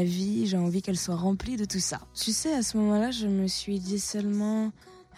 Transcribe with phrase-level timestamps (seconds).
[0.00, 2.00] ma vie, j'ai envie qu'elle soit remplie de tout ça.
[2.14, 4.72] Tu sais, à ce moment-là, je me suis dit seulement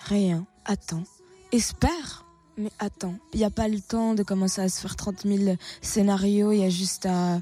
[0.07, 1.05] rien, attends,
[1.53, 2.27] espère.
[2.59, 5.57] Mais attends, il n'y a pas le temps de commencer à se faire 30 000
[5.81, 7.41] scénarios, il y a juste à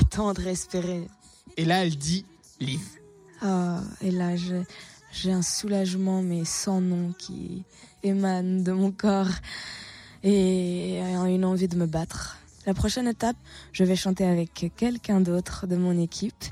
[0.00, 1.08] attendre, espérer.
[1.56, 2.24] Et là, elle dit
[2.60, 2.80] Liv.
[3.42, 7.64] Ah, et là, j'ai un soulagement, mais sans nom, qui
[8.04, 9.34] émane de mon corps
[10.22, 12.38] et une envie de me battre.
[12.66, 13.36] La prochaine étape,
[13.72, 16.44] je vais chanter avec quelqu'un d'autre de mon équipe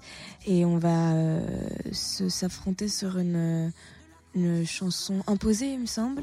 [0.46, 1.40] et on va euh,
[1.90, 3.72] s'affronter sur une,
[4.36, 6.22] une chanson imposée, il me semble.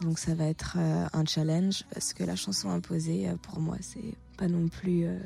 [0.00, 3.76] Donc ça va être euh, un challenge parce que la chanson imposée, euh, pour moi,
[3.82, 5.18] c'est pas non plus euh,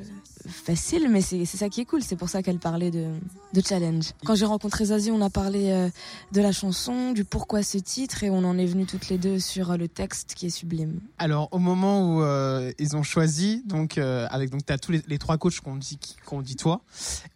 [0.48, 2.02] facile, mais c'est ça qui est cool.
[2.02, 3.08] C'est pour ça qu'elle parlait de,
[3.52, 4.06] de challenge.
[4.24, 5.90] Quand j'ai rencontré Zazie, on a parlé
[6.32, 9.38] de la chanson, du pourquoi ce titre, et on en est venu toutes les deux
[9.38, 11.00] sur le texte qui est sublime.
[11.18, 15.60] Alors, au moment où ils ont choisi, donc avec donc t'as tous les, trois coachs
[15.60, 16.80] qu'on dit qu'on dit toi,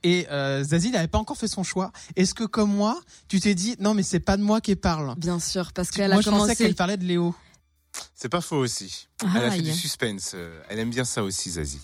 [0.03, 0.27] et
[0.63, 1.93] Zazie n'avait pas encore fait son choix.
[2.17, 5.15] Est-ce que comme moi, tu t'es dit non mais c'est pas de moi qui parle?
[5.17, 6.43] Bien sûr, parce qu'elle a moi, commencé.
[6.43, 7.35] je pensais qu'elle parlait de Léo.
[8.17, 9.09] C'est pas faux aussi.
[9.37, 10.33] Elle a fait du suspense.
[10.35, 11.83] Euh, elle aime bien ça aussi, Zazie.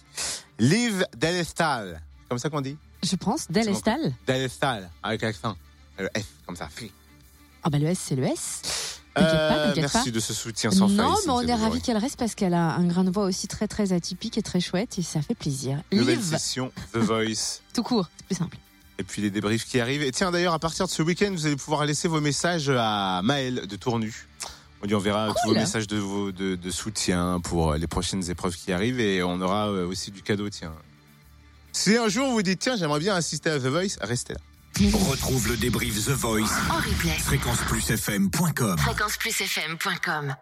[0.58, 2.00] Liv Delestal.
[2.26, 3.50] Comme ça qu'on dit Je pense.
[3.50, 5.56] Delestal Delestal, avec l'accent.
[5.98, 6.70] Le F, comme ça.
[7.62, 8.62] Ah bah le S, c'est le S.
[9.18, 11.06] Euh, merci de ce soutien sans non, faille.
[11.06, 13.46] Non, mais on est ravis qu'elle reste parce qu'elle a un grain de voix aussi
[13.46, 15.82] très très atypique et très chouette et ça fait plaisir.
[15.92, 16.24] Nouvelle Liv.
[16.24, 17.60] session The Voice.
[17.74, 18.56] Tout court, c'est plus simple.
[18.98, 20.02] Et puis les débriefs qui arrivent.
[20.02, 23.20] Et tiens, d'ailleurs, à partir de ce week-end, vous allez pouvoir laisser vos messages à
[23.22, 24.28] Maël de Tournu.
[24.82, 28.72] On lui enverra tous vos messages de, de, de, soutien pour les prochaines épreuves qui
[28.72, 30.50] arrivent et on aura euh, aussi du cadeau.
[30.50, 30.72] Tiens.
[31.72, 34.40] Si un jour vous dites tiens j'aimerais bien assister à The Voice, restez là.
[35.08, 37.16] Retrouve le débrief The Voice en replay.
[37.18, 40.34] Fréquenceplusfm.com Fréquenceplusfm.com